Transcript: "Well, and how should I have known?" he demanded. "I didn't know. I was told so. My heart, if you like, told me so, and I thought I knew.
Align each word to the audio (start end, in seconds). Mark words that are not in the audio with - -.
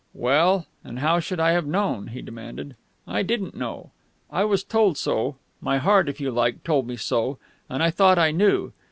"Well, 0.15 0.65
and 0.83 0.97
how 0.97 1.19
should 1.19 1.39
I 1.39 1.51
have 1.51 1.67
known?" 1.67 2.07
he 2.07 2.23
demanded. 2.23 2.75
"I 3.07 3.21
didn't 3.21 3.53
know. 3.53 3.91
I 4.31 4.43
was 4.45 4.63
told 4.63 4.97
so. 4.97 5.35
My 5.61 5.77
heart, 5.77 6.09
if 6.09 6.19
you 6.19 6.31
like, 6.31 6.63
told 6.63 6.87
me 6.87 6.95
so, 6.95 7.37
and 7.69 7.83
I 7.83 7.91
thought 7.91 8.17
I 8.17 8.31
knew. 8.31 8.73